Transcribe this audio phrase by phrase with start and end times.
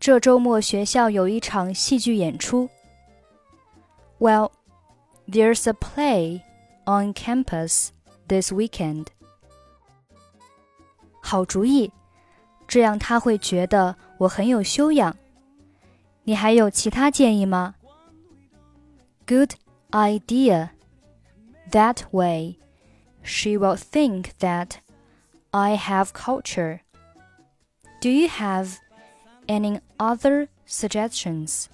[0.00, 2.68] 这周末学校有一场戏剧演出。
[4.18, 4.52] well,
[5.28, 6.44] there's a play
[6.86, 7.90] on campus
[8.28, 9.08] this weekend.
[11.20, 11.92] 好主意，
[12.66, 15.16] 这样他会觉得我很有修养。
[16.24, 17.74] 你还有其他建议吗？
[19.26, 19.54] Good
[19.90, 20.70] idea.
[21.70, 22.58] That way,
[23.22, 24.76] she will think that
[25.52, 26.80] I have culture.
[28.00, 28.78] Do you have
[29.46, 31.66] any other suggestions?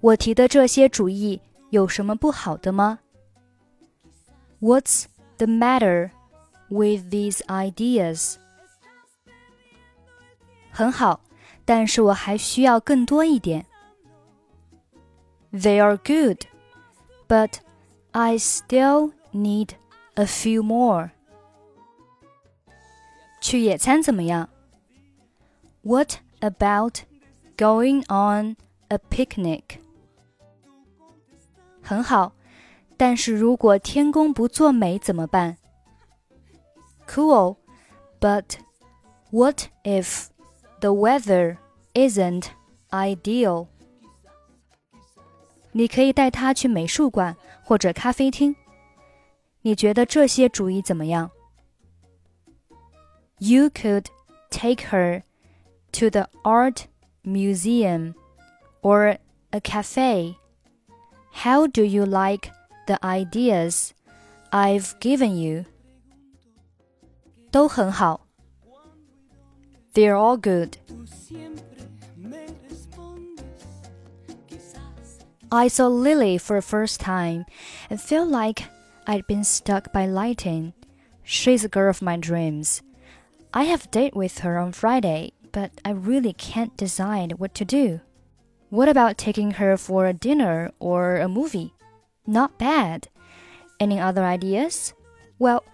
[0.00, 3.00] 我提的这些主意有什么不好的吗？
[4.60, 5.04] What's
[5.38, 6.10] the matter
[6.68, 8.36] with these ideas？
[10.70, 11.20] 很好，
[11.64, 13.66] 但是我还需要更多一点。
[15.52, 16.44] They are good,
[17.26, 17.54] but
[18.12, 19.70] I still need
[20.14, 21.10] a few more.
[23.40, 24.48] 去野餐怎么样？
[25.82, 27.00] What about
[27.56, 28.56] going on
[28.88, 29.78] a picnic?
[31.90, 32.32] 很好，
[32.96, 35.56] 但是如果天公不作美怎么办？
[37.06, 37.56] Cool,
[38.20, 38.56] but
[39.30, 40.26] what if
[40.80, 41.58] the weather
[41.94, 42.46] isn't
[42.90, 43.68] ideal?
[45.72, 48.56] 你可以带他去美术馆或者咖啡厅。
[49.62, 51.30] 你觉得这些主意怎么样？
[53.38, 54.06] You could
[54.50, 55.22] take her
[55.92, 56.84] to the art
[57.22, 58.14] museum
[58.80, 59.18] or
[59.50, 60.36] a cafe.
[61.32, 62.50] How do you like
[62.86, 63.94] the ideas
[64.52, 65.64] I've given you?
[67.50, 68.26] 都很好。
[69.94, 70.76] They're all good.
[75.50, 77.46] I saw Lily for the first time
[77.88, 78.64] and felt like
[79.06, 80.74] I'd been stuck by lightning.
[81.22, 82.82] She's a girl of my dreams.
[83.54, 87.64] I have a date with her on Friday, but I really can't decide what to
[87.64, 88.00] do.
[88.71, 91.73] What about taking her for a dinner or a movie?
[92.25, 93.09] Not bad.
[93.81, 94.93] Any other ideas?
[95.39, 95.65] Well,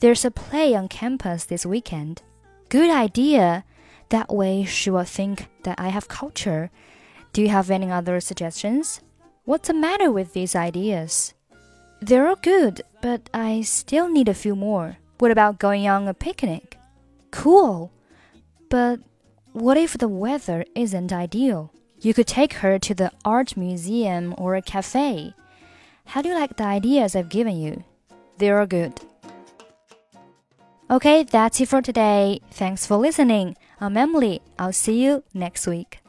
[0.00, 2.20] there's a play on campus this weekend.
[2.68, 3.64] Good idea.
[4.10, 6.70] That way she will think that I have culture.
[7.32, 9.00] Do you have any other suggestions?
[9.46, 11.32] What's the matter with these ideas?
[12.02, 14.98] They're all good, but I still need a few more.
[15.16, 16.76] What about going on a picnic?
[17.30, 17.90] Cool.
[18.68, 19.00] But
[19.54, 21.72] what if the weather isn't ideal?
[22.02, 25.34] You could take her to the art museum or a cafe.
[26.06, 27.84] How do you like the ideas I've given you?
[28.38, 29.00] They are good.
[30.90, 32.40] Okay, that's it for today.
[32.50, 33.56] Thanks for listening.
[33.80, 34.42] I'm Emily.
[34.58, 36.01] I'll see you next week.